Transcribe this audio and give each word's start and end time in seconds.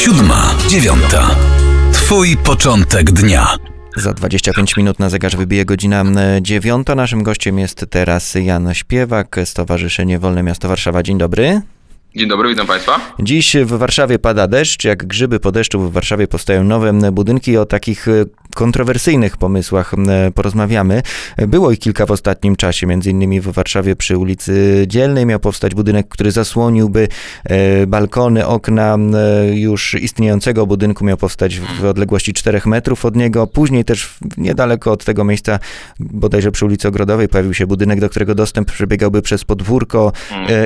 Siódma, 0.00 0.54
dziewiąta. 0.68 1.36
Twój 1.92 2.36
początek 2.36 3.10
dnia. 3.10 3.56
Za 3.96 4.12
25 4.12 4.76
minut 4.76 4.98
na 4.98 5.10
zegarze 5.10 5.38
wybije 5.38 5.64
godzina 5.64 6.04
dziewiąta. 6.40 6.94
Naszym 6.94 7.22
gościem 7.22 7.58
jest 7.58 7.86
teraz 7.90 8.34
Jan 8.34 8.74
Śpiewak, 8.74 9.36
Stowarzyszenie 9.44 10.18
Wolne 10.18 10.42
Miasto 10.42 10.68
Warszawa. 10.68 11.02
Dzień 11.02 11.18
dobry. 11.18 11.60
Dzień 12.16 12.28
dobry, 12.28 12.48
witam 12.48 12.66
Państwa. 12.66 13.00
Dziś 13.18 13.56
w 13.56 13.78
Warszawie 13.78 14.18
pada 14.18 14.46
deszcz. 14.46 14.84
Jak 14.84 15.06
grzyby 15.06 15.40
po 15.40 15.52
deszczu 15.52 15.80
w 15.80 15.92
Warszawie 15.92 16.28
powstają 16.28 16.64
nowe 16.64 17.12
budynki. 17.12 17.56
O 17.56 17.66
takich 17.66 18.08
e, 18.08 18.24
kontrowersyjnych 18.54 19.36
pomysłach 19.36 19.94
e, 19.94 20.30
porozmawiamy. 20.30 21.02
Było 21.38 21.70
ich 21.70 21.78
kilka 21.78 22.06
w 22.06 22.10
ostatnim 22.10 22.56
czasie. 22.56 22.86
Między 22.86 23.10
innymi 23.10 23.40
w 23.40 23.48
Warszawie 23.48 23.96
przy 23.96 24.18
ulicy 24.18 24.84
Dzielnej 24.86 25.26
miał 25.26 25.40
powstać 25.40 25.74
budynek, 25.74 26.08
który 26.08 26.30
zasłoniłby 26.30 27.08
e, 27.44 27.86
balkony, 27.86 28.46
okna 28.46 28.96
już 29.52 29.94
istniejącego 29.94 30.66
budynku. 30.66 31.04
Miał 31.04 31.16
powstać 31.16 31.60
w 31.60 31.84
odległości 31.84 32.32
4 32.32 32.60
metrów 32.66 33.04
od 33.04 33.16
niego. 33.16 33.46
Później 33.46 33.84
też 33.84 34.18
niedaleko 34.36 34.92
od 34.92 35.04
tego 35.04 35.24
miejsca, 35.24 35.58
bodajże 36.00 36.52
przy 36.52 36.64
ulicy 36.64 36.88
Ogrodowej, 36.88 37.28
pojawił 37.28 37.54
się 37.54 37.66
budynek, 37.66 38.00
do 38.00 38.10
którego 38.10 38.34
dostęp 38.34 38.72
przebiegałby 38.72 39.22
przez 39.22 39.44
podwórko 39.44 40.12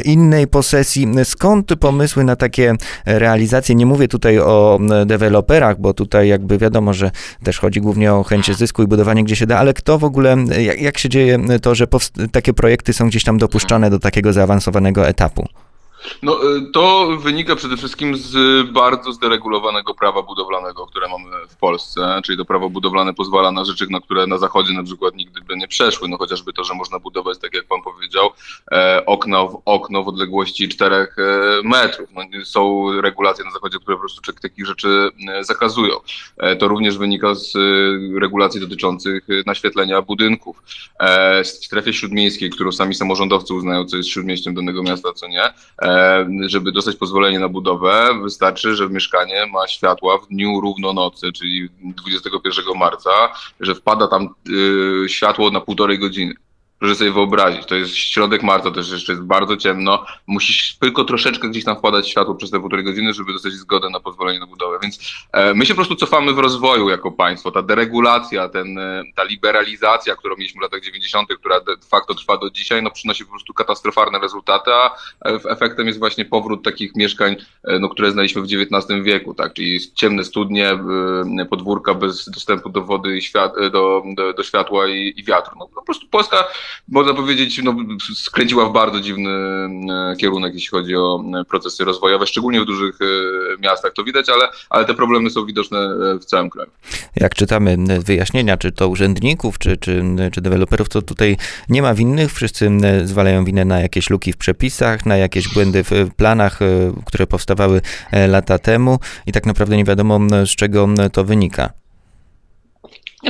innej 0.04 0.46
posesji 0.46 1.08
skąd 1.24 1.76
pomysły 1.80 2.24
na 2.24 2.36
takie 2.36 2.74
realizacje? 3.06 3.74
Nie 3.74 3.86
mówię 3.86 4.08
tutaj 4.08 4.38
o 4.38 4.78
deweloperach, 5.06 5.80
bo 5.80 5.94
tutaj 5.94 6.28
jakby 6.28 6.58
wiadomo, 6.58 6.92
że 6.92 7.10
też 7.44 7.58
chodzi 7.58 7.73
głównie 7.80 8.14
o 8.14 8.22
chęć 8.22 8.56
zysku 8.56 8.82
i 8.82 8.86
budowanie 8.86 9.24
gdzie 9.24 9.36
się 9.36 9.46
da, 9.46 9.58
ale 9.58 9.74
kto 9.74 9.98
w 9.98 10.04
ogóle, 10.04 10.36
jak, 10.60 10.80
jak 10.80 10.98
się 10.98 11.08
dzieje 11.08 11.38
to, 11.62 11.74
że 11.74 11.86
takie 12.32 12.52
projekty 12.52 12.92
są 12.92 13.08
gdzieś 13.08 13.24
tam 13.24 13.38
dopuszczane 13.38 13.90
do 13.90 13.98
takiego 13.98 14.32
zaawansowanego 14.32 15.08
etapu? 15.08 15.46
No, 16.22 16.56
y, 16.56 16.70
to 16.72 17.08
wynika 17.18 17.56
przede 17.56 17.76
wszystkim 17.76 18.16
z 18.16 18.66
bardzo 18.70 19.12
zderegulowanego 19.12 19.94
prawa 19.94 20.22
budowlanego, 20.22 20.86
które 20.86 21.08
mamy 21.08 21.46
w 21.48 21.56
Polsce, 21.56 22.20
czyli 22.24 22.38
to 22.38 22.44
prawo 22.44 22.70
budowlane 22.70 23.14
pozwala 23.14 23.52
na 23.52 23.64
rzeczy, 23.64 23.86
na 23.90 24.00
które 24.00 24.26
na 24.26 24.38
zachodzie 24.38 24.72
na 24.72 24.82
przykład 24.82 25.14
nigdy 25.14 25.40
by 25.40 25.56
nie 25.56 25.68
przeszły, 25.68 26.08
no 26.08 26.18
chociażby 26.18 26.52
to, 26.52 26.64
że 26.64 26.74
można 26.74 26.98
budować, 26.98 27.38
tak 27.38 27.54
jak 27.54 27.64
pan 27.64 27.82
powiedział, 27.82 28.30
e, 28.72 29.06
okno 29.06 29.48
w 29.48 29.62
okno 29.64 30.02
w 30.02 30.08
odległości 30.08 30.68
4 30.68 30.96
e, 30.96 31.06
metrów. 31.64 32.08
No, 32.14 32.22
są 32.44 32.92
regulacje 33.00 33.44
na 33.44 33.50
zachodzie, 33.50 33.78
które 33.78 33.96
po 33.96 34.00
prostu 34.00 34.32
takich 34.42 34.66
rzeczy 34.66 35.10
e, 35.28 35.44
zakazują. 35.44 35.96
To 36.58 36.68
również 36.68 36.98
wynika 36.98 37.34
z 37.34 37.52
regulacji 38.20 38.60
dotyczących 38.60 39.26
naświetlenia 39.46 40.02
budynków. 40.02 40.62
W 41.44 41.46
strefie 41.46 41.92
śródmiejskiej, 41.92 42.50
którą 42.50 42.72
sami 42.72 42.94
samorządowcy 42.94 43.54
uznają, 43.54 43.84
co 43.84 43.96
jest 43.96 44.08
śródmieściem 44.08 44.54
danego 44.54 44.82
miasta, 44.82 45.12
co 45.12 45.28
nie, 45.28 45.42
żeby 46.46 46.72
dostać 46.72 46.96
pozwolenie 46.96 47.38
na 47.38 47.48
budowę, 47.48 48.08
wystarczy, 48.22 48.74
że 48.76 48.88
mieszkanie 48.88 49.46
ma 49.46 49.68
światła 49.68 50.18
w 50.18 50.28
dniu 50.28 50.60
równonocy, 50.60 51.32
czyli 51.32 51.68
21 51.82 52.64
marca, 52.78 53.10
że 53.60 53.74
wpada 53.74 54.08
tam 54.08 54.34
y, 55.04 55.08
światło 55.08 55.50
na 55.50 55.60
półtorej 55.60 55.98
godziny. 55.98 56.34
Proszę 56.84 56.96
sobie 56.96 57.12
wyobrazić, 57.12 57.66
to 57.66 57.74
jest 57.74 57.96
środek 57.96 58.42
marca, 58.42 58.70
też 58.70 58.90
jeszcze 58.90 59.12
jest 59.12 59.24
bardzo 59.24 59.56
ciemno. 59.56 60.04
Musisz 60.26 60.76
tylko 60.80 61.04
troszeczkę 61.04 61.48
gdzieś 61.48 61.64
tam 61.64 61.76
wpadać 61.76 62.08
światło 62.08 62.34
przez 62.34 62.50
te 62.50 62.60
półtorej 62.60 62.84
godziny, 62.84 63.12
żeby 63.12 63.32
dostać 63.32 63.52
zgodę 63.52 63.90
na 63.90 64.00
pozwolenie 64.00 64.40
na 64.40 64.46
budowę. 64.46 64.78
Więc 64.82 65.14
e, 65.32 65.54
my 65.54 65.66
się 65.66 65.74
po 65.74 65.76
prostu 65.76 65.96
cofamy 65.96 66.32
w 66.32 66.38
rozwoju 66.38 66.88
jako 66.88 67.12
państwo. 67.12 67.50
Ta 67.50 67.62
deregulacja, 67.62 68.48
ten, 68.48 68.78
e, 68.78 69.02
ta 69.14 69.24
liberalizacja, 69.24 70.16
którą 70.16 70.36
mieliśmy 70.36 70.58
w 70.58 70.62
latach 70.62 70.80
90., 70.80 71.28
która 71.38 71.60
de 71.60 71.76
facto 71.90 72.14
trwa 72.14 72.36
do 72.36 72.50
dzisiaj, 72.50 72.82
no 72.82 72.90
przynosi 72.90 73.24
po 73.24 73.30
prostu 73.30 73.54
katastrofalne 73.54 74.18
rezultaty, 74.18 74.70
a 74.72 74.96
e, 75.24 75.38
efektem 75.50 75.86
jest 75.86 75.98
właśnie 75.98 76.24
powrót 76.24 76.64
takich 76.64 76.96
mieszkań, 76.96 77.36
no, 77.80 77.88
które 77.88 78.10
znaliśmy 78.10 78.42
w 78.42 78.44
XIX 78.44 79.02
wieku, 79.02 79.34
tak? 79.34 79.52
czyli 79.52 79.80
ciemne 79.94 80.24
studnie, 80.24 80.78
podwórka 81.50 81.94
bez 81.94 82.30
dostępu 82.30 82.68
do 82.68 82.82
wody 82.82 83.18
do, 83.72 84.02
do, 84.16 84.32
do 84.32 84.42
światła 84.42 84.88
i, 84.88 85.14
i 85.16 85.24
wiatru. 85.24 85.56
No, 85.58 85.68
po 85.74 85.82
prostu 85.82 86.06
Polska 86.08 86.44
można 86.88 87.14
powiedzieć, 87.14 87.60
no, 87.64 87.76
skręciła 88.14 88.68
w 88.68 88.72
bardzo 88.72 89.00
dziwny 89.00 89.30
e, 89.30 90.16
kierunek, 90.16 90.54
jeśli 90.54 90.68
chodzi 90.68 90.96
o 90.96 91.24
e, 91.40 91.44
procesy 91.44 91.84
rozwojowe, 91.84 92.26
szczególnie 92.26 92.60
w 92.60 92.64
dużych 92.64 92.98
e, 93.00 93.04
miastach 93.62 93.92
to 93.92 94.04
widać, 94.04 94.28
ale, 94.28 94.48
ale 94.70 94.84
te 94.84 94.94
problemy 94.94 95.30
są 95.30 95.46
widoczne 95.46 95.78
w 96.20 96.24
całym 96.24 96.50
kraju. 96.50 96.70
Jak 97.16 97.34
czytamy 97.34 97.76
wyjaśnienia, 98.04 98.56
czy 98.56 98.72
to 98.72 98.88
urzędników, 98.88 99.58
czy, 99.58 99.76
czy, 99.76 100.02
czy 100.32 100.40
deweloperów, 100.40 100.88
to 100.88 101.02
tutaj 101.02 101.36
nie 101.68 101.82
ma 101.82 101.94
winnych, 101.94 102.32
wszyscy 102.32 102.70
zwalają 103.04 103.44
winę 103.44 103.64
na 103.64 103.80
jakieś 103.80 104.10
luki 104.10 104.32
w 104.32 104.36
przepisach, 104.36 105.06
na 105.06 105.16
jakieś 105.16 105.48
błędy 105.54 105.84
w 105.84 106.14
planach, 106.16 106.58
które 107.06 107.26
powstawały 107.26 107.80
lata 108.28 108.58
temu 108.58 108.98
i 109.26 109.32
tak 109.32 109.46
naprawdę 109.46 109.76
nie 109.76 109.84
wiadomo 109.84 110.20
z 110.46 110.50
czego 110.50 110.88
to 111.12 111.24
wynika. 111.24 111.83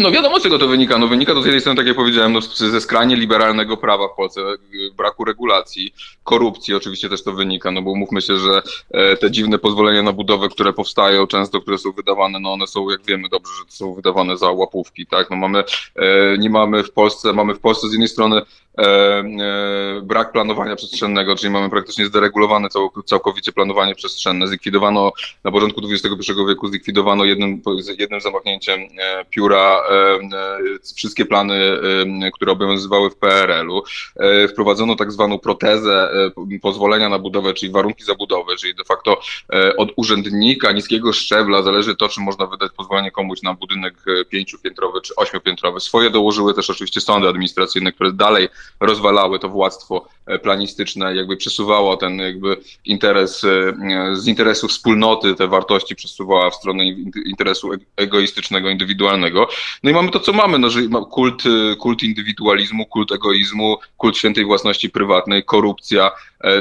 No 0.00 0.10
wiadomo, 0.10 0.41
z 0.41 0.43
czego 0.43 0.59
to 0.59 0.69
wynika. 0.69 0.99
No 0.99 1.09
wynika 1.09 1.34
to 1.34 1.43
z 1.43 1.44
jednej 1.44 1.60
strony, 1.60 1.77
tak 1.77 1.87
jak 1.87 1.97
powiedziałem, 1.97 2.32
no, 2.32 2.41
ze 2.41 2.81
skrajnie 2.81 3.16
liberalnego 3.16 3.77
prawa 3.77 4.09
w 4.09 4.16
Polsce, 4.16 4.41
braku 4.97 5.25
regulacji, 5.25 5.94
korupcji 6.25 6.75
oczywiście 6.75 7.09
też 7.09 7.22
to 7.22 7.32
wynika, 7.32 7.71
no 7.71 7.82
bo 7.82 7.94
mówmy 7.94 8.22
się, 8.22 8.37
że 8.37 8.62
e, 8.91 9.16
te 9.16 9.31
dziwne 9.31 9.59
pozwolenia 9.59 10.03
na 10.03 10.12
budowę, 10.12 10.49
które 10.49 10.72
powstają, 10.72 11.27
często, 11.27 11.60
które 11.60 11.78
są 11.78 11.93
wydawane, 11.93 12.41
no 12.41 12.53
one 12.53 12.66
są, 12.66 12.91
jak 12.91 13.05
wiemy 13.06 13.28
dobrze, 13.28 13.53
że 13.59 13.65
są 13.69 13.94
wydawane 13.94 14.37
za 14.37 14.50
łapówki, 14.50 15.06
tak? 15.06 15.31
No 15.31 15.37
mamy, 15.37 15.65
e, 15.97 16.38
nie 16.38 16.50
mamy 16.50 16.82
w 16.82 16.93
Polsce, 16.93 17.32
mamy 17.32 17.55
w 17.55 17.61
Polsce 17.61 17.88
z 17.88 17.93
jednej 17.93 18.09
strony 18.09 18.43
E, 18.78 18.84
e, 18.87 20.00
brak 20.03 20.32
planowania 20.32 20.76
przestrzennego, 20.76 21.37
czyli 21.37 21.50
mamy 21.50 21.71
praktycznie 21.71 22.06
zderegulowane 22.06 22.69
cał, 22.69 22.91
całkowicie 23.05 23.53
planowanie 23.53 23.94
przestrzenne. 23.94 24.47
Zlikwidowano 24.47 25.12
na 25.44 25.50
początku 25.50 25.81
XXI 25.93 26.32
wieku, 26.49 26.69
zlikwidowano 26.69 27.25
jednym, 27.25 27.62
jednym 27.99 28.21
zamachnięciem 28.21 28.81
e, 28.81 29.25
pióra 29.25 29.82
wszystkie 30.96 31.24
plany, 31.24 31.78
które 32.34 32.52
obowiązywały 32.52 33.10
w 33.10 33.16
PRL-u. 33.16 33.82
Wprowadzono 34.48 34.96
tak 34.96 35.12
zwaną 35.12 35.38
protezę 35.38 36.08
pozwolenia 36.62 37.08
na 37.08 37.18
budowę, 37.18 37.54
czyli 37.54 37.72
warunki 37.72 38.04
zabudowy, 38.04 38.56
czyli 38.56 38.74
de 38.74 38.84
facto 38.84 39.20
od 39.76 39.92
urzędnika 39.96 40.72
niskiego 40.72 41.12
szczebla 41.12 41.62
zależy 41.62 41.96
to, 41.96 42.08
czy 42.08 42.20
można 42.20 42.46
wydać 42.46 42.72
pozwolenie 42.76 43.10
komuś 43.10 43.42
na 43.42 43.54
budynek 43.54 43.94
pięciopiętrowy 44.28 45.00
czy 45.00 45.16
ośmiopiętrowy. 45.16 45.80
Swoje 45.80 46.10
dołożyły 46.10 46.54
też 46.54 46.70
oczywiście 46.70 47.00
sądy 47.00 47.28
administracyjne, 47.28 47.92
które 47.92 48.12
dalej 48.12 48.48
rozwalały 48.80 49.38
to 49.38 49.48
władztwo 49.48 50.06
e, 50.06 50.13
planistyczne, 50.42 51.16
jakby 51.16 51.36
przesuwało 51.36 51.96
ten 51.96 52.18
jakby 52.18 52.56
interes, 52.84 53.44
e, 53.44 53.72
z 54.12 54.26
interesu 54.26 54.68
wspólnoty 54.68 55.34
te 55.34 55.48
wartości 55.48 55.96
przesuwała 55.96 56.50
w 56.50 56.54
stronę 56.54 56.84
interesu 57.26 57.70
egoistycznego, 57.96 58.70
indywidualnego. 58.70 59.48
No 59.82 59.90
i 59.90 59.92
mamy 59.92 60.10
to, 60.10 60.20
co 60.20 60.32
mamy, 60.32 60.58
no, 60.58 60.70
że 60.70 60.80
kult, 61.10 61.42
e, 61.46 61.76
kult 61.76 62.02
indywidualizmu, 62.02 62.86
kult 62.86 63.12
egoizmu, 63.12 63.76
kult 63.96 64.16
świętej 64.16 64.44
własności 64.44 64.90
prywatnej, 64.90 65.44
korupcja, 65.44 66.10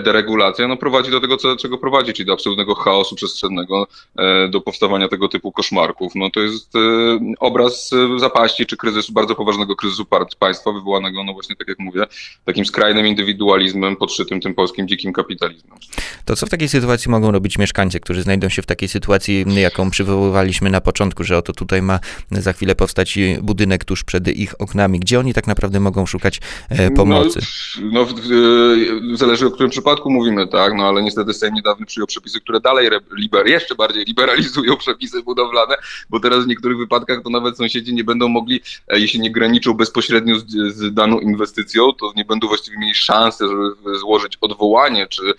deregulacja, 0.03 0.67
no 0.67 0.77
prowadzi 0.77 1.11
do 1.11 1.21
tego, 1.21 1.37
co, 1.37 1.55
czego 1.55 1.77
prowadzi, 1.77 2.13
czyli 2.13 2.25
do 2.25 2.33
absolutnego 2.33 2.75
chaosu 2.75 3.15
przestrzennego, 3.15 3.87
do 4.49 4.61
powstawania 4.61 5.07
tego 5.07 5.27
typu 5.27 5.51
koszmarków. 5.51 6.15
No 6.15 6.29
to 6.29 6.39
jest 6.39 6.73
obraz 7.39 7.91
zapaści 8.17 8.65
czy 8.65 8.77
kryzysu, 8.77 9.13
bardzo 9.13 9.35
poważnego 9.35 9.75
kryzysu 9.75 10.05
państwa 10.39 10.71
wywołanego, 10.71 11.23
no 11.23 11.33
właśnie 11.33 11.55
tak 11.55 11.67
jak 11.67 11.79
mówię, 11.79 12.03
takim 12.45 12.65
skrajnym 12.65 13.07
indywidualizmem 13.07 13.52
podszytym 13.99 14.41
tym 14.41 14.55
polskim 14.55 14.87
dzikim 14.87 15.13
kapitalizmem. 15.13 15.77
To 16.25 16.35
co 16.35 16.45
w 16.45 16.49
takiej 16.49 16.69
sytuacji 16.69 17.11
mogą 17.11 17.31
robić 17.31 17.57
mieszkańcy, 17.57 17.99
którzy 17.99 18.21
znajdą 18.21 18.49
się 18.49 18.61
w 18.61 18.65
takiej 18.65 18.89
sytuacji, 18.89 19.45
jaką 19.55 19.89
przywoływaliśmy 19.89 20.69
na 20.69 20.81
początku, 20.81 21.23
że 21.23 21.37
oto 21.37 21.53
tutaj 21.53 21.81
ma 21.81 21.99
za 22.31 22.53
chwilę 22.53 22.75
powstać 22.75 23.19
budynek 23.41 23.85
tuż 23.85 24.03
przed 24.03 24.27
ich 24.27 24.61
oknami. 24.61 24.99
Gdzie 24.99 25.19
oni 25.19 25.33
tak 25.33 25.47
naprawdę 25.47 25.79
mogą 25.79 26.05
szukać 26.05 26.39
e, 26.69 26.91
pomocy? 26.91 27.39
No, 27.81 28.07
no, 29.01 29.17
zależy 29.17 29.47
o 29.47 29.51
którym 29.51 29.69
przypadku 29.69 30.11
mówimy, 30.11 30.47
tak, 30.47 30.73
no 30.77 30.87
ale 30.87 31.03
niestety 31.03 31.33
Sejm 31.33 31.53
niedawno 31.53 31.85
przyjął 31.85 32.07
przepisy, 32.07 32.41
które 32.41 32.59
dalej 32.59 32.89
liber, 33.17 33.47
jeszcze 33.47 33.75
bardziej 33.75 34.05
liberalizują 34.05 34.77
przepisy 34.85 35.23
budowlane, 35.23 35.75
bo 36.09 36.19
teraz 36.19 36.45
w 36.45 36.47
niektórych 36.47 36.77
wypadkach 36.77 37.23
to 37.23 37.29
nawet 37.29 37.57
sąsiedzi 37.57 37.93
nie 37.93 38.03
będą 38.03 38.27
mogli, 38.27 38.61
e, 38.87 38.99
jeśli 38.99 39.19
nie 39.19 39.31
graniczą 39.31 39.73
bezpośrednio 39.73 40.39
z, 40.39 40.45
z 40.75 40.93
daną 40.93 41.19
inwestycją, 41.19 41.93
to 41.93 42.13
nie 42.15 42.25
będą 42.25 42.47
właściwie 42.47 42.77
mieli 42.77 42.95
szansy, 42.95 43.42
żeby 43.47 43.97
złożyć 43.99 44.37
odwołanie, 44.41 45.07
czy, 45.07 45.33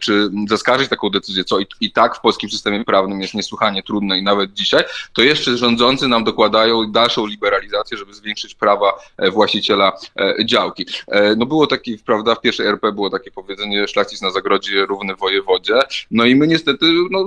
czy 0.00 0.30
zaskarżyć 0.48 0.88
taką 0.88 1.10
decyzję, 1.10 1.44
co 1.44 1.58
i, 1.58 1.66
i 1.80 1.92
tak 1.92 2.16
w 2.16 2.20
polskim 2.20 2.50
systemie 2.50 2.84
prawnym 2.84 3.20
jest 3.20 3.34
niesłychanie 3.34 3.82
trudne 3.82 4.18
i 4.18 4.22
nawet 4.22 4.52
dzisiaj, 4.52 4.84
to 5.12 5.22
jeszcze 5.22 5.56
rządzący 5.56 6.08
nam 6.08 6.24
dokładają 6.24 6.92
dalszą 6.92 7.26
liberalizację, 7.26 7.98
żeby 7.98 8.14
zwiększyć 8.14 8.54
prawa 8.54 8.92
e, 9.16 9.30
właściciela 9.30 9.92
e, 10.20 10.44
działki. 10.44 10.86
E, 11.08 11.36
no 11.36 11.46
było 11.46 11.66
taki, 11.66 11.98
prawda, 11.98 12.34
w 12.34 12.40
pierwszej 12.40 12.66
RP 12.66 12.92
było 12.92 13.10
takie 13.10 13.30
powiedzenie 13.30 13.88
szlachcic 13.88 14.22
na 14.22 14.30
zagrodzie 14.30 14.86
równy 14.86 15.14
wojewodzie. 15.14 15.74
No 16.10 16.24
i 16.24 16.34
my 16.34 16.46
niestety 16.46 16.86
no, 17.10 17.24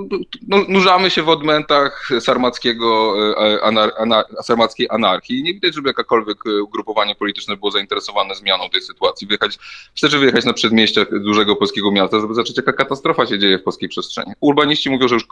no, 0.48 0.58
nurzamy 0.68 1.10
się 1.10 1.22
w 1.22 1.28
odmętach 1.28 2.08
sarmackiego, 2.20 3.14
e, 3.36 3.62
anar, 3.62 3.92
anar, 3.98 4.24
sarmackiej 4.42 4.86
anarchii. 4.90 5.42
Nie 5.42 5.54
widać, 5.54 5.74
żeby 5.74 5.88
jakakolwiek 5.88 6.44
ugrupowanie 6.62 7.14
polityczne 7.14 7.56
było 7.56 7.70
zainteresowane 7.70 8.34
zmianą 8.34 8.70
tej 8.70 8.82
sytuacji. 8.82 9.26
Wyjechać, 9.26 9.58
wystarczy 9.92 10.18
wyjechać 10.18 10.44
na 10.44 10.52
przedmieścia 10.52 11.06
dużego 11.24 11.56
polskiego 11.56 11.90
miasta, 11.90 12.20
żeby 12.20 12.34
zobaczyć, 12.34 12.56
jaka 12.56 12.72
katastrofa 12.72 13.26
się 13.26 13.38
dzieje 13.38 13.58
w 13.58 13.62
polskiej 13.62 13.88
przestrzeni. 13.88 14.32
Urbaniści 14.40 14.90
mówią, 14.90 15.08
że 15.08 15.14
już 15.14 15.26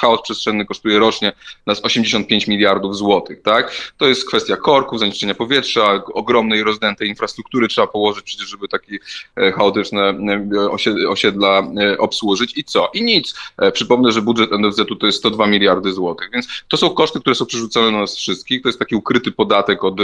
chaos 0.00 0.20
przestrzenny 0.22 0.66
kosztuje 0.66 0.98
rocznie 0.98 1.32
nas 1.66 1.84
85 1.84 2.46
miliardów 2.46 2.96
złotych, 2.96 3.42
tak? 3.42 3.92
To 3.98 4.08
jest 4.08 4.28
kwestia 4.28 4.56
korków, 4.56 4.98
zanieczyszczenia 4.98 5.34
powietrza, 5.34 6.02
ogromnej 6.14 6.64
rozdętej 6.64 7.08
infrastruktury 7.08 7.68
trzeba 7.68 7.86
położyć 7.86 8.24
przecież, 8.24 8.48
żeby 8.48 8.68
takie 8.68 8.98
e, 9.36 9.52
chaotyczne 9.52 10.18
e, 10.54 11.08
osiedla 11.08 11.62
e, 11.80 11.98
obsłużyć 11.98 12.58
i 12.58 12.64
co? 12.64 12.90
I 12.94 13.02
nic. 13.02 13.34
Przypomnę, 13.72 14.12
że 14.12 14.22
budżet 14.22 14.50
NFZ-u 14.50 14.96
to 14.96 15.06
jest 15.06 15.18
102 15.18 15.46
miliardy 15.46 15.92
złotych, 15.92 16.30
więc 16.32 16.48
to 16.68 16.76
są 16.76 16.90
koszty, 16.90 17.20
które 17.20 17.34
są 17.34 17.46
przerzucone 17.46 17.90
na 17.90 17.98
nas 17.98 18.16
wszystkich, 18.16 18.62
to 18.62 18.68
jest 18.68 18.78
taki 18.78 18.94
ukryty 18.94 19.32
podatek 19.32 19.84
od 19.84 19.94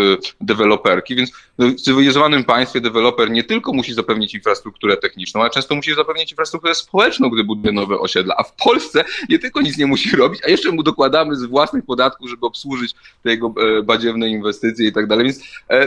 deweloperki, 0.40 1.14
więc 1.14 1.32
w 1.58 1.80
cywilizowanym 1.80 2.44
państwie 2.44 2.80
deweloper 2.80 3.30
nie 3.30 3.44
tylko 3.44 3.72
musi 3.72 3.85
zapewnić 3.94 4.34
infrastrukturę 4.34 4.96
techniczną, 4.96 5.40
ale 5.40 5.50
często 5.50 5.74
musi 5.74 5.94
zapewnić 5.94 6.30
infrastrukturę 6.30 6.74
społeczną, 6.74 7.30
gdy 7.30 7.44
buduje 7.44 7.72
nowe 7.72 7.98
osiedla, 7.98 8.34
a 8.38 8.42
w 8.42 8.52
Polsce 8.52 9.04
nie 9.28 9.38
tylko 9.38 9.60
nic 9.60 9.78
nie 9.78 9.86
musi 9.86 10.16
robić, 10.16 10.40
a 10.44 10.50
jeszcze 10.50 10.72
mu 10.72 10.82
dokładamy 10.82 11.36
z 11.36 11.44
własnych 11.44 11.84
podatków, 11.84 12.30
żeby 12.30 12.46
obsłużyć 12.46 12.94
te 13.22 13.30
jego 13.30 13.54
badziewne 13.84 14.28
inwestycje 14.28 14.88
i 14.88 14.92
tak 14.92 15.06
dalej, 15.06 15.24
więc 15.24 15.40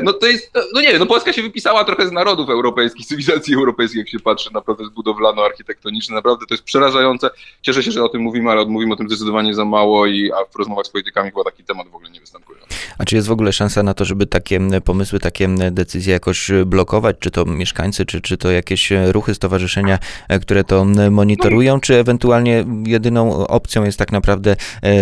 no 0.04 0.14
to 0.14 0.28
jest, 0.28 0.52
no 0.74 0.82
nie 0.82 0.88
wiem, 0.88 1.00
no 1.00 1.06
Polska 1.06 1.34
się 1.34 1.42
wypisała 1.42 1.84
trochę 1.84 2.08
z 2.08 2.12
narodów 2.12 2.50
europejskich, 2.50 3.06
cywilizacji 3.06 3.56
europejskiej, 3.56 4.00
jak 4.00 4.10
się 4.10 4.20
patrzy 4.20 4.54
na 4.54 4.62
proces 4.62 4.90
budowlano-architektoniczny. 4.90 6.16
Naprawdę 6.16 6.46
to 6.46 6.54
jest 6.54 6.64
przerażające. 6.64 7.30
Cieszę 7.62 7.84
się, 7.84 7.92
że 7.92 8.04
o 8.04 8.10
tym 8.10 8.22
mówimy, 8.22 8.52
ale 8.52 8.66
mówimy 8.66 8.94
o 8.94 8.96
tym 8.96 9.08
zdecydowanie 9.08 9.54
za 9.54 9.66
mało 9.66 10.06
i 10.06 10.32
a 10.32 10.36
w 10.52 10.56
rozmowach 10.56 10.86
z 10.86 10.90
politykami 10.90 11.30
chyba 11.30 11.44
taki 11.44 11.64
temat 11.64 11.88
w 11.88 11.96
ogóle 11.96 12.12
nie 12.12 12.20
występuje. 12.20 12.60
A 12.98 13.06
czy 13.06 13.16
jest 13.16 13.28
w 13.28 13.32
ogóle 13.32 13.54
szansa 13.54 13.84
na 13.84 13.94
to, 13.94 14.06
żeby 14.06 14.26
takie 14.28 14.60
pomysły, 14.86 15.20
takie 15.20 15.48
decyzje 15.72 16.14
jakoś 16.14 16.52
blokować? 16.66 17.16
Czy 17.20 17.32
to 17.32 17.46
mieszkańcy, 17.90 18.06
czy, 18.06 18.22
czy 18.22 18.38
to 18.38 18.52
jakieś 18.52 18.90
ruchy, 19.12 19.36
stowarzyszenia, 19.36 20.00
e, 20.28 20.40
które 20.40 20.64
to 20.64 20.86
monitorują, 21.12 21.80
czy 21.80 21.96
ewentualnie 21.96 22.66
jedyną 22.86 23.48
opcją 23.48 23.84
jest 23.84 24.00
tak 24.00 24.12
naprawdę 24.12 24.52
e, 24.52 24.96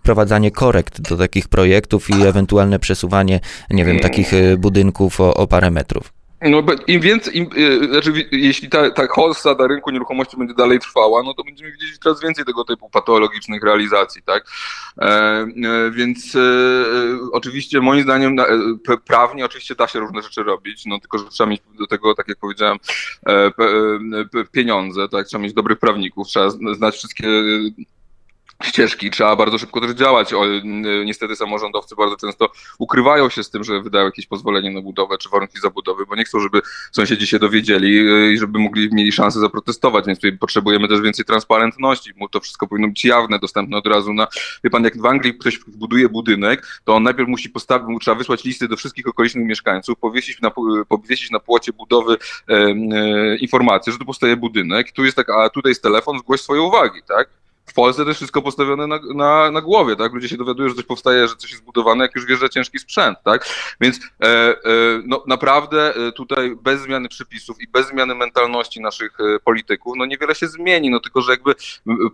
wprowadzanie 0.00 0.50
korekt 0.50 1.00
do 1.00 1.16
takich 1.16 1.48
projektów 1.48 2.10
i 2.10 2.26
ewentualne 2.26 2.78
przesuwanie, 2.78 3.40
nie 3.70 3.84
wiem, 3.84 3.98
takich 3.98 4.34
e, 4.34 4.56
budynków 4.56 5.20
o, 5.20 5.34
o 5.34 5.46
parę 5.46 5.70
metrów? 5.70 6.15
No, 6.42 6.62
im 6.86 7.00
więcej, 7.00 7.36
im, 7.36 7.50
e, 7.56 7.86
znaczy, 7.86 8.28
jeśli 8.32 8.68
ta, 8.68 8.90
ta 8.90 9.06
hossa 9.06 9.54
na 9.54 9.66
rynku 9.66 9.90
nieruchomości 9.90 10.36
będzie 10.36 10.54
dalej 10.54 10.78
trwała, 10.78 11.22
no 11.22 11.34
to 11.34 11.44
będziemy 11.44 11.72
widzieć 11.72 11.98
coraz 11.98 12.20
więcej 12.20 12.44
tego 12.44 12.64
typu 12.64 12.90
patologicznych 12.90 13.62
realizacji, 13.62 14.22
tak? 14.22 14.46
E, 14.98 15.06
e, 15.06 15.46
więc 15.90 16.36
e, 16.36 16.40
oczywiście 17.32 17.80
moim 17.80 18.02
zdaniem 18.02 18.40
e, 18.40 18.46
prawnie 19.04 19.44
oczywiście 19.44 19.74
da 19.74 19.86
się 19.86 19.98
różne 19.98 20.22
rzeczy 20.22 20.42
robić, 20.42 20.86
no 20.86 20.98
tylko, 21.00 21.18
że 21.18 21.24
trzeba 21.24 21.50
mieć 21.50 21.62
do 21.78 21.86
tego, 21.86 22.14
tak 22.14 22.28
jak 22.28 22.38
powiedziałem, 22.38 22.78
e, 23.26 23.50
pieniądze, 24.52 25.08
tak? 25.08 25.26
Trzeba 25.26 25.42
mieć 25.42 25.52
dobrych 25.52 25.78
prawników, 25.78 26.28
trzeba 26.28 26.50
znać 26.50 26.94
wszystkie 26.94 27.28
ścieżki, 28.62 29.10
trzeba 29.10 29.36
bardzo 29.36 29.58
szybko 29.58 29.80
też 29.80 29.90
działać. 29.90 30.32
O, 30.34 30.44
niestety 31.04 31.36
samorządowcy 31.36 31.96
bardzo 31.96 32.16
często 32.16 32.48
ukrywają 32.78 33.28
się 33.28 33.44
z 33.44 33.50
tym, 33.50 33.64
że 33.64 33.82
wydają 33.82 34.04
jakieś 34.04 34.26
pozwolenie 34.26 34.70
na 34.70 34.80
budowę 34.80 35.18
czy 35.18 35.28
warunki 35.28 35.60
zabudowy, 35.60 36.06
bo 36.06 36.16
nie 36.16 36.24
chcą, 36.24 36.40
żeby 36.40 36.60
sąsiedzi 36.92 37.26
się 37.26 37.38
dowiedzieli 37.38 38.08
y, 38.08 38.32
i 38.32 38.38
żeby 38.38 38.58
mogli 38.58 38.88
mieli 38.92 39.12
szansę 39.12 39.40
zaprotestować, 39.40 40.06
więc 40.06 40.18
tutaj 40.18 40.38
potrzebujemy 40.38 40.88
też 40.88 41.00
więcej 41.00 41.24
transparentności. 41.24 42.12
To 42.30 42.40
wszystko 42.40 42.66
powinno 42.66 42.88
być 42.88 43.04
jawne, 43.04 43.38
dostępne 43.38 43.76
od 43.76 43.86
razu 43.86 44.12
na... 44.12 44.26
Wie 44.64 44.70
pan, 44.70 44.84
jak 44.84 44.98
w 44.98 45.06
Anglii 45.06 45.38
ktoś 45.38 45.60
buduje 45.66 46.08
budynek, 46.08 46.80
to 46.84 46.94
on 46.94 47.02
najpierw 47.02 47.28
musi 47.28 47.50
postawić, 47.50 47.88
mu 47.88 47.98
trzeba 47.98 48.14
wysłać 48.14 48.44
listy 48.44 48.68
do 48.68 48.76
wszystkich 48.76 49.08
okolicznych 49.08 49.46
mieszkańców, 49.46 49.98
powiesić 49.98 50.40
na, 50.40 50.50
powiesić 50.88 51.30
na 51.30 51.40
płocie 51.40 51.72
budowy 51.72 52.16
e, 52.48 52.54
e, 52.54 53.36
informację, 53.36 53.92
że 53.92 53.98
tu 53.98 54.04
powstaje 54.04 54.36
budynek, 54.36 54.92
tu 54.92 55.04
jest 55.04 55.16
tak, 55.16 55.30
a 55.30 55.50
tutaj 55.50 55.70
jest 55.70 55.82
telefon, 55.82 56.18
zgłoś 56.18 56.40
swoje 56.40 56.62
uwagi, 56.62 57.00
tak? 57.08 57.28
W 57.66 57.74
Polsce 57.74 58.02
to 58.02 58.08
jest 58.08 58.18
wszystko 58.18 58.42
postawione 58.42 58.86
na, 58.86 58.98
na, 59.14 59.50
na, 59.50 59.60
głowie, 59.60 59.96
tak? 59.96 60.12
Ludzie 60.12 60.28
się 60.28 60.36
dowiadują, 60.36 60.68
że 60.68 60.74
coś 60.74 60.84
powstaje, 60.84 61.28
że 61.28 61.36
coś 61.36 61.50
jest 61.50 61.62
zbudowane, 61.62 62.04
jak 62.04 62.14
już 62.14 62.26
wjeżdża 62.26 62.48
ciężki 62.48 62.78
sprzęt, 62.78 63.18
tak? 63.24 63.48
Więc 63.80 64.00
e, 64.22 64.26
e, 64.26 64.54
no, 65.06 65.24
naprawdę 65.26 65.94
e, 65.94 66.12
tutaj 66.12 66.56
bez 66.62 66.80
zmiany 66.80 67.08
przepisów 67.08 67.60
i 67.60 67.68
bez 67.68 67.88
zmiany 67.88 68.14
mentalności 68.14 68.80
naszych 68.80 69.20
e, 69.20 69.40
polityków, 69.40 69.94
no 69.96 70.06
niewiele 70.06 70.34
się 70.34 70.48
zmieni, 70.48 70.90
no 70.90 71.00
tylko, 71.00 71.20
że 71.20 71.32
jakby 71.32 71.54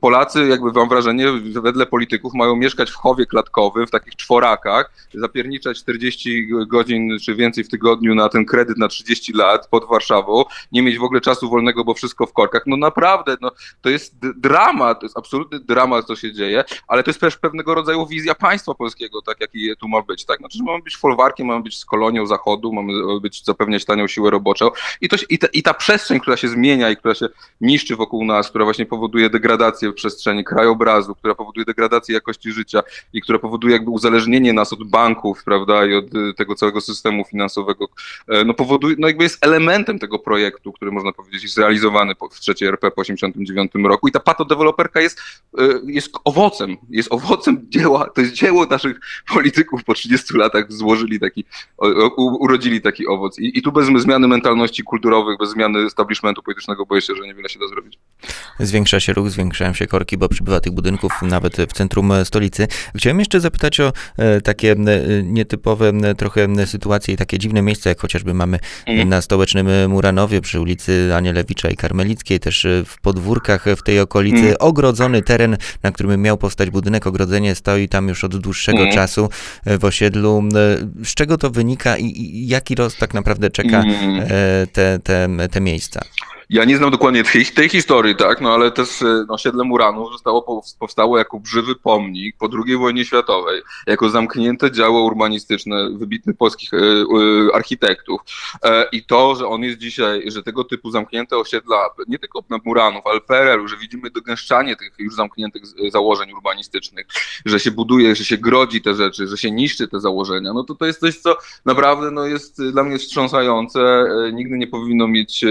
Polacy, 0.00 0.46
jakby 0.46 0.72
mam 0.72 0.88
wrażenie, 0.88 1.26
wedle 1.54 1.86
polityków 1.86 2.34
mają 2.34 2.56
mieszkać 2.56 2.90
w 2.90 2.94
chowie 2.94 3.26
klatkowym, 3.26 3.86
w 3.86 3.90
takich 3.90 4.16
czworakach, 4.16 4.92
zapierniczać 5.14 5.78
40 5.78 6.48
godzin 6.66 7.18
czy 7.24 7.34
więcej 7.34 7.64
w 7.64 7.68
tygodniu 7.68 8.14
na 8.14 8.28
ten 8.28 8.44
kredyt 8.44 8.78
na 8.78 8.88
30 8.88 9.32
lat 9.32 9.68
pod 9.68 9.88
Warszawą, 9.88 10.44
nie 10.72 10.82
mieć 10.82 10.98
w 10.98 11.02
ogóle 11.02 11.20
czasu 11.20 11.50
wolnego, 11.50 11.84
bo 11.84 11.94
wszystko 11.94 12.26
w 12.26 12.32
korkach, 12.32 12.62
no 12.66 12.76
naprawdę, 12.76 13.36
no 13.40 13.50
to 13.82 13.90
jest 13.90 14.14
dramat, 14.18 15.00
to 15.00 15.06
jest 15.06 15.18
absolutnie 15.18 15.41
absolutny 15.42 15.60
dramat, 15.60 16.06
co 16.06 16.16
się 16.16 16.32
dzieje, 16.32 16.64
ale 16.88 17.02
to 17.02 17.10
jest 17.10 17.20
też 17.20 17.36
pewnego 17.36 17.74
rodzaju 17.74 18.06
wizja 18.06 18.34
państwa 18.34 18.74
polskiego, 18.74 19.22
tak 19.22 19.40
jaki 19.40 19.76
tu 19.80 19.88
ma 19.88 20.02
być, 20.02 20.24
tak? 20.24 20.38
Znaczy, 20.38 20.58
że 20.58 20.64
mamy 20.64 20.82
być 20.82 20.96
folwarkiem, 20.96 21.46
mamy 21.46 21.62
być 21.62 21.78
z 21.78 21.84
kolonią 21.84 22.26
zachodu, 22.26 22.72
mamy 22.72 23.20
być 23.20 23.44
zapewniać 23.44 23.84
tanią 23.84 24.06
siłę 24.06 24.30
roboczą 24.30 24.70
i, 25.00 25.08
to, 25.08 25.16
i, 25.28 25.38
ta, 25.38 25.46
i 25.52 25.62
ta 25.62 25.74
przestrzeń, 25.74 26.20
która 26.20 26.36
się 26.36 26.48
zmienia 26.48 26.90
i 26.90 26.96
która 26.96 27.14
się 27.14 27.28
niszczy 27.60 27.96
wokół 27.96 28.24
nas, 28.24 28.48
która 28.48 28.64
właśnie 28.64 28.86
powoduje 28.86 29.30
degradację 29.30 29.92
przestrzeni 29.92 30.44
krajobrazu, 30.44 31.14
która 31.14 31.34
powoduje 31.34 31.64
degradację 31.64 32.14
jakości 32.14 32.52
życia 32.52 32.82
i 33.12 33.20
która 33.20 33.38
powoduje 33.38 33.72
jakby 33.72 33.90
uzależnienie 33.90 34.52
nas 34.52 34.72
od 34.72 34.84
banków, 34.84 35.44
prawda, 35.44 35.86
i 35.86 35.94
od 35.94 36.14
y, 36.14 36.34
tego 36.36 36.54
całego 36.54 36.80
systemu 36.80 37.24
finansowego, 37.24 37.88
e, 38.28 38.44
no 38.44 38.54
powoduje, 38.54 38.96
no 38.98 39.06
jakby 39.06 39.24
jest 39.24 39.44
elementem 39.44 39.98
tego 39.98 40.18
projektu, 40.18 40.72
który 40.72 40.92
można 40.92 41.12
powiedzieć 41.12 41.42
jest 41.42 41.58
realizowany 41.58 42.14
w 42.32 42.40
trzeciej 42.40 42.68
RP 42.68 42.90
po 42.90 43.00
89 43.00 43.72
roku 43.84 44.08
i 44.08 44.12
ta 44.12 44.20
patodeweloperka 44.20 45.00
jest 45.00 45.20
jest 45.86 46.10
owocem, 46.24 46.76
jest 46.90 47.12
owocem 47.12 47.66
dzieła, 47.68 48.10
to 48.14 48.20
jest 48.20 48.32
dzieło 48.32 48.66
naszych 48.66 49.00
polityków 49.34 49.84
po 49.84 49.94
30 49.94 50.36
latach 50.36 50.72
złożyli 50.72 51.20
taki, 51.20 51.44
urodzili 52.16 52.80
taki 52.80 53.06
owoc. 53.06 53.38
I, 53.38 53.58
i 53.58 53.62
tu 53.62 53.72
bez 53.72 54.02
zmiany 54.02 54.28
mentalności 54.28 54.82
kulturowych, 54.82 55.38
bez 55.38 55.50
zmiany 55.50 55.78
establishmentu 55.78 56.42
politycznego 56.42 56.86
boję 56.86 57.00
się, 57.00 57.14
że 57.14 57.26
niewiele 57.26 57.48
się 57.48 57.58
da 57.58 57.68
zrobić. 57.68 57.98
Zwiększa 58.60 59.00
się 59.00 59.12
ruch, 59.12 59.30
zwiększają 59.30 59.72
się 59.72 59.86
korki, 59.86 60.16
bo 60.16 60.28
przybywa 60.28 60.60
tych 60.60 60.72
budynków 60.72 61.12
nawet 61.22 61.56
w 61.56 61.72
centrum 61.72 62.12
stolicy. 62.24 62.68
Chciałem 62.96 63.18
jeszcze 63.18 63.40
zapytać 63.40 63.80
o 63.80 63.92
e, 64.16 64.40
takie 64.40 64.72
e, 64.72 65.22
nietypowe 65.22 65.92
trochę 66.18 66.66
sytuacje 66.66 67.14
i 67.14 67.16
takie 67.16 67.38
dziwne 67.38 67.62
miejsca, 67.62 67.88
jak 67.88 68.00
chociażby 68.00 68.34
mamy 68.34 68.58
mhm. 68.86 69.08
na 69.08 69.22
stołecznym 69.22 69.90
Muranowie 69.90 70.40
przy 70.40 70.60
ulicy 70.60 71.14
Anielewicza 71.14 71.70
i 71.70 71.76
Karmelickiej, 71.76 72.40
też 72.40 72.66
w 72.86 73.00
podwórkach 73.00 73.64
w 73.76 73.82
tej 73.82 74.00
okolicy, 74.00 74.36
mhm. 74.36 74.56
ogrodzony 74.60 75.21
teren, 75.22 75.56
na 75.82 75.92
którym 75.92 76.22
miał 76.22 76.38
powstać 76.38 76.70
budynek, 76.70 77.06
ogrodzenie 77.06 77.54
stoi 77.54 77.88
tam 77.88 78.08
już 78.08 78.24
od 78.24 78.36
dłuższego 78.36 78.82
mm. 78.82 78.92
czasu 78.94 79.28
e, 79.64 79.78
w 79.78 79.84
osiedlu. 79.84 80.42
E, 81.02 81.04
z 81.04 81.14
czego 81.14 81.38
to 81.38 81.50
wynika 81.50 81.96
i, 81.96 82.04
i 82.04 82.48
jaki 82.48 82.74
rost 82.74 82.98
tak 82.98 83.14
naprawdę 83.14 83.50
czeka 83.50 83.82
mm. 83.82 84.28
te, 84.72 84.98
te, 85.04 85.28
te 85.50 85.60
miejsca? 85.60 86.00
Ja 86.52 86.64
nie 86.64 86.76
znam 86.76 86.90
dokładnie 86.90 87.24
tej, 87.24 87.46
tej 87.46 87.68
historii, 87.68 88.16
tak, 88.16 88.40
no 88.40 88.54
ale 88.54 88.70
też 88.70 89.02
e, 89.02 89.24
no, 89.28 89.34
osiedle 89.34 89.64
Muranów 89.64 90.12
zostało, 90.12 90.62
powstało 90.78 91.18
jako 91.18 91.40
żywy 91.46 91.74
pomnik 91.74 92.36
po 92.36 92.48
II 92.66 92.76
wojnie 92.76 93.04
światowej, 93.04 93.62
jako 93.86 94.10
zamknięte 94.10 94.70
działo 94.70 95.02
urbanistyczne 95.02 95.90
wybitnych 95.90 96.36
polskich 96.36 96.74
e, 96.74 96.76
e, 96.76 97.54
architektów. 97.54 98.20
E, 98.64 98.88
I 98.92 99.04
to, 99.04 99.34
że 99.34 99.46
on 99.46 99.62
jest 99.62 99.78
dzisiaj, 99.78 100.30
że 100.30 100.42
tego 100.42 100.64
typu 100.64 100.90
zamknięte 100.90 101.36
osiedla, 101.36 101.90
nie 102.08 102.18
tylko 102.18 102.44
na 102.50 102.58
Muranów, 102.64 103.06
ale 103.06 103.20
PRL-u, 103.20 103.68
że 103.68 103.76
widzimy 103.76 104.10
dogęszczanie 104.10 104.76
tych 104.76 104.92
już 104.98 105.14
zamkniętych 105.14 105.62
założeń 105.90 106.32
urbanistycznych, 106.32 107.06
że 107.46 107.60
się 107.60 107.70
buduje, 107.70 108.16
że 108.16 108.24
się 108.24 108.38
grodzi 108.38 108.82
te 108.82 108.94
rzeczy, 108.94 109.26
że 109.26 109.36
się 109.36 109.50
niszczy 109.50 109.88
te 109.88 110.00
założenia, 110.00 110.52
no 110.52 110.64
to 110.64 110.74
to 110.74 110.86
jest 110.86 111.00
coś, 111.00 111.18
co 111.18 111.36
naprawdę 111.64 112.10
no, 112.10 112.26
jest 112.26 112.62
dla 112.62 112.84
mnie 112.84 112.98
wstrząsające, 112.98 114.04
nigdy 114.32 114.58
nie 114.58 114.66
powinno 114.66 115.08
mieć 115.08 115.44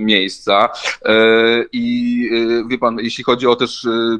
miejsca 0.00 0.33
miejsca. 0.34 0.68
E, 1.04 1.64
I 1.72 2.28
e, 2.32 2.68
wie 2.68 2.78
pan, 2.78 2.98
jeśli 2.98 3.24
chodzi 3.24 3.46
o 3.46 3.56
też 3.56 3.84
E, 3.84 4.18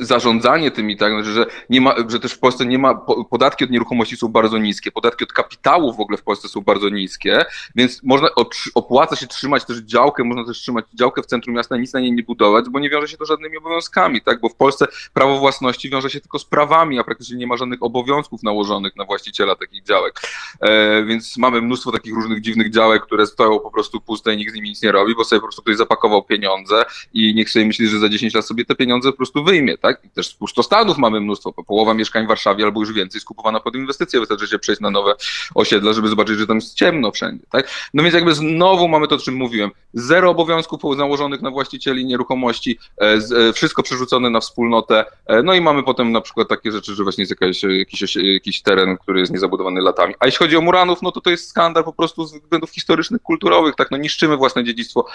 zarządzanie 0.00 0.70
tymi, 0.70 0.96
tak, 0.96 1.24
że, 1.24 1.46
nie 1.70 1.80
ma, 1.80 1.94
że 2.08 2.20
też 2.20 2.32
w 2.32 2.38
Polsce 2.38 2.66
nie 2.66 2.78
ma, 2.78 2.94
podatki 3.30 3.64
od 3.64 3.70
nieruchomości 3.70 4.16
są 4.16 4.28
bardzo 4.28 4.58
niskie, 4.58 4.92
podatki 4.92 5.24
od 5.24 5.32
kapitału 5.32 5.92
w 5.92 6.00
ogóle 6.00 6.18
w 6.18 6.22
Polsce 6.22 6.48
są 6.48 6.60
bardzo 6.60 6.88
niskie, 6.88 7.44
więc 7.74 8.02
można, 8.02 8.28
opłaca 8.74 9.16
się 9.16 9.26
trzymać 9.26 9.64
też 9.64 9.78
działkę, 9.78 10.24
można 10.24 10.44
też 10.44 10.58
trzymać 10.58 10.84
działkę 10.94 11.22
w 11.22 11.26
centrum 11.26 11.56
miasta, 11.56 11.76
nic 11.76 11.92
na 11.92 12.00
niej 12.00 12.12
nie 12.12 12.22
budować, 12.22 12.64
bo 12.70 12.80
nie 12.80 12.90
wiąże 12.90 13.08
się 13.08 13.16
to 13.16 13.26
żadnymi 13.26 13.58
obowiązkami, 13.58 14.20
tak, 14.20 14.40
bo 14.40 14.48
w 14.48 14.54
Polsce 14.54 14.86
prawo 15.12 15.38
własności 15.38 15.90
wiąże 15.90 16.10
się 16.10 16.20
tylko 16.20 16.38
z 16.38 16.44
prawami, 16.44 16.98
a 16.98 17.04
praktycznie 17.04 17.36
nie 17.36 17.46
ma 17.46 17.56
żadnych 17.56 17.82
obowiązków 17.82 18.42
nałożonych 18.42 18.96
na 18.96 19.04
właściciela 19.04 19.56
takich 19.56 19.82
działek, 19.82 20.20
e, 20.60 21.04
więc 21.04 21.36
mamy 21.36 21.62
mnóstwo 21.62 21.92
takich 21.92 22.14
różnych 22.14 22.40
dziwnych 22.40 22.70
działek, 22.70 23.02
które 23.02 23.26
stoją 23.26 23.60
po 23.60 23.70
prostu 23.70 24.00
puste 24.00 24.34
i 24.34 24.36
nikt 24.36 24.52
z 24.52 24.54
nimi 24.54 24.68
nic 24.68 24.82
nie 24.82 24.92
robi, 24.92 25.14
bo 25.14 25.24
sobie 25.24 25.40
po 25.40 25.46
prostu 25.46 25.62
ktoś 25.62 25.76
zapakował 25.76 26.22
pieniądze 26.22 26.84
i 27.14 27.34
niech 27.34 27.50
sobie 27.50 27.66
myśli, 27.66 27.88
że 27.88 27.98
za 27.98 28.08
10 28.08 28.34
lat 28.34 28.46
sobie 28.46 28.64
te 28.64 28.75
pieniądze 28.76 29.10
po 29.10 29.16
prostu 29.16 29.44
wyjmie, 29.44 29.78
tak? 29.78 30.04
I 30.04 30.10
też 30.10 30.28
z 30.28 30.34
pustostanów 30.34 30.98
mamy 30.98 31.20
mnóstwo, 31.20 31.52
połowa 31.52 31.94
mieszkań 31.94 32.24
w 32.24 32.28
Warszawie 32.28 32.64
albo 32.64 32.80
już 32.80 32.92
więcej 32.92 33.20
skupowana 33.20 33.60
pod 33.60 33.74
inwestycje, 33.74 34.20
wystarczy 34.20 34.46
się 34.46 34.58
przejść 34.58 34.80
na 34.80 34.90
nowe 34.90 35.14
osiedla, 35.54 35.92
żeby 35.92 36.08
zobaczyć, 36.08 36.38
że 36.38 36.46
tam 36.46 36.56
jest 36.56 36.74
ciemno 36.74 37.10
wszędzie, 37.10 37.44
tak? 37.50 37.70
No 37.94 38.02
więc 38.02 38.14
jakby 38.14 38.34
znowu 38.34 38.88
mamy 38.88 39.08
to, 39.08 39.14
o 39.14 39.18
czym 39.18 39.34
mówiłem, 39.34 39.70
zero 39.94 40.30
obowiązków 40.30 40.96
nałożonych 40.96 41.42
na 41.42 41.50
właścicieli 41.50 42.06
nieruchomości, 42.06 42.78
e, 43.00 43.04
e, 43.48 43.52
wszystko 43.52 43.82
przerzucone 43.82 44.30
na 44.30 44.40
wspólnotę, 44.40 45.04
e, 45.26 45.42
no 45.42 45.54
i 45.54 45.60
mamy 45.60 45.82
potem 45.82 46.12
na 46.12 46.20
przykład 46.20 46.48
takie 46.48 46.72
rzeczy, 46.72 46.94
że 46.94 47.02
właśnie 47.02 47.22
jest 47.22 47.30
jakaś, 47.30 47.62
jakiś, 47.62 48.16
jakiś 48.16 48.62
teren, 48.62 48.96
który 48.96 49.20
jest 49.20 49.32
niezabudowany 49.32 49.80
latami. 49.80 50.14
A 50.20 50.26
jeśli 50.26 50.38
chodzi 50.38 50.56
o 50.56 50.60
Muranów, 50.60 51.02
no 51.02 51.12
to 51.12 51.20
to 51.20 51.30
jest 51.30 51.48
skandal 51.48 51.84
po 51.84 51.92
prostu 51.92 52.24
z 52.24 52.32
względów 52.32 52.70
historycznych, 52.70 53.22
kulturowych, 53.22 53.74
tak, 53.74 53.90
no 53.90 53.96
niszczymy 53.96 54.36
własne 54.36 54.64
dziedzictwo, 54.64 55.06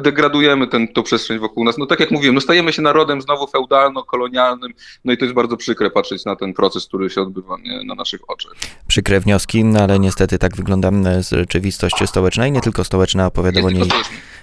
degradujemy 0.00 0.66
ten, 0.66 0.88
tą 0.88 1.02
przestrzeń 1.02 1.38
wokół 1.38 1.64
nas. 1.64 1.78
No 1.78 1.86
tak 1.86 2.00
jak 2.00 2.10
mówiłem, 2.10 2.34
no 2.34 2.40
stajemy 2.40 2.72
się 2.72 2.82
narodem 2.94 3.22
znowu 3.22 3.34
znowu 3.34 3.46
feudalno-kolonialnym. 3.46 4.72
No 5.04 5.12
i 5.12 5.18
to 5.18 5.24
jest 5.24 5.34
bardzo 5.34 5.56
przykre 5.56 5.90
patrzeć 5.90 6.24
na 6.24 6.36
ten 6.36 6.54
proces, 6.54 6.86
który 6.86 7.10
się 7.10 7.22
odbywa 7.22 7.56
nie, 7.62 7.84
na 7.84 7.94
naszych 7.94 8.20
oczach. 8.30 8.52
Przykre 8.88 9.20
wnioski, 9.20 9.64
no 9.64 9.80
ale 9.80 9.98
niestety 9.98 10.38
tak 10.38 10.56
wygląda 10.56 10.90
rzeczywistość 11.30 11.96
stołeczna 12.06 12.46
i 12.46 12.52
nie 12.52 12.60
tylko 12.60 12.84
stołeczna, 12.84 13.26
opowiadał 13.26 13.66
o 13.66 13.70
niej 13.70 13.88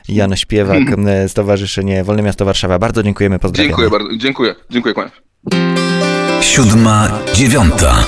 Jan 0.07 0.35
Śpiewak, 0.35 0.83
Stowarzyszenie 1.27 2.03
Wolne 2.03 2.23
Miasto 2.23 2.45
Warszawa. 2.45 2.79
Bardzo 2.79 3.03
dziękujemy, 3.03 3.39
pozdrawiam. 3.39 3.69
Dziękuję 3.69 3.89
bardzo, 3.89 4.17
dziękuję, 4.17 4.55
dziękuję 4.69 4.93
kłaniam. 4.93 5.11
Siódma, 6.41 7.19
dziewiąta. 7.33 8.05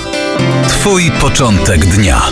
Twój 0.68 1.10
początek 1.20 1.86
dnia. 1.86 2.22